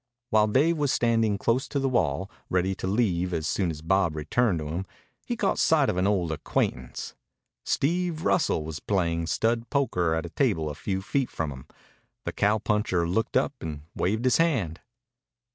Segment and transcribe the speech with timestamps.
[0.31, 4.15] While Dave was standing close to the wall, ready to leave as soon as Bob
[4.15, 4.87] returned to him,
[5.27, 7.13] he caught sight of an old acquaintance.
[7.65, 11.67] Steve Russell was playing stud poker at a table a few feet from him.
[12.25, 14.81] The cowpuncher looked up and waved his hand.